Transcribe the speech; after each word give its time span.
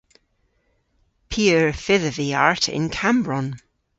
P'eur 1.29 1.67
fydhav 1.83 2.15
vy 2.17 2.27
arta 2.47 2.71
yn 2.77 2.87
Kammbronn? 2.97 3.49